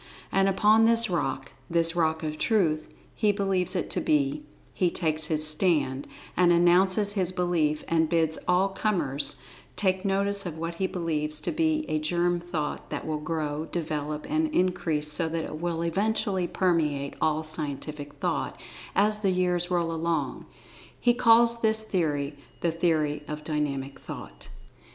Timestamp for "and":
0.31-0.49, 6.35-6.51, 7.87-8.09, 14.27-14.47